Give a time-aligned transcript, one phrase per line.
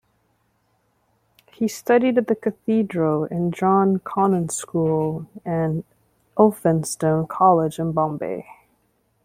[1.51, 5.83] He studied at The Cathedral and John Connon School and
[6.39, 8.47] Elphinstone College in Bombay.